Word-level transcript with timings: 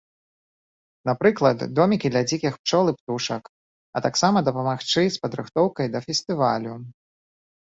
Напрыклад, 1.09 1.57
домікі 1.79 2.11
для 2.13 2.23
дзікіх 2.31 2.53
пчол 2.63 2.85
і 2.93 2.95
птушак, 2.99 3.43
а 3.99 4.03
таксама 4.07 4.37
дапамагчы 4.49 5.01
з 5.09 5.15
падрыхтоўкай 5.27 5.87
да 5.99 6.03
фестывалю. 6.09 6.73